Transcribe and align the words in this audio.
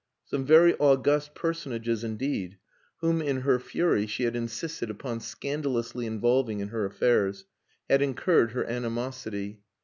Some 0.25 0.47
very 0.47 0.73
august 0.79 1.35
personages 1.35 2.03
indeed 2.03 2.57
(whom 3.01 3.21
in 3.21 3.41
her 3.41 3.59
fury 3.59 4.07
she 4.07 4.23
had 4.23 4.35
insisted 4.35 4.89
upon 4.89 5.19
scandalously 5.19 6.07
involving 6.07 6.59
in 6.59 6.69
her 6.69 6.85
affairs) 6.85 7.45
had 7.87 8.01
incurred 8.01 8.53
her 8.53 8.65
animosity. 8.65 9.61